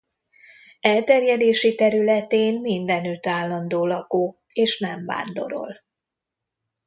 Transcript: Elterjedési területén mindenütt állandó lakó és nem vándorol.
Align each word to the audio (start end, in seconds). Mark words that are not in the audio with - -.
Elterjedési 0.79 1.75
területén 1.75 2.61
mindenütt 2.61 3.25
állandó 3.25 3.85
lakó 3.85 4.41
és 4.53 4.79
nem 4.79 5.05
vándorol. 5.05 5.83